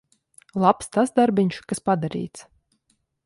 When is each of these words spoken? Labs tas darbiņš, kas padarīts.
Labs 0.63 0.89
tas 0.95 1.13
darbiņš, 1.19 1.59
kas 1.73 1.83
padarīts. 1.91 2.47